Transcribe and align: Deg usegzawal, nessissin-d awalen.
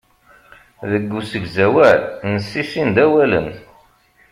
Deg 0.91 1.05
usegzawal, 1.19 1.99
nessissin-d 2.33 2.97
awalen. 3.05 3.49